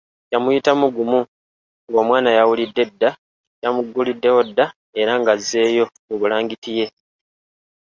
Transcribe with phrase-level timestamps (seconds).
[0.33, 1.19] Yamuyitamu gumu
[1.87, 3.09] nga omwana yawulidde dda,
[3.63, 4.65] yamuggulidde dda
[4.99, 6.85] era nga azzeeyo mu bulangiti ye.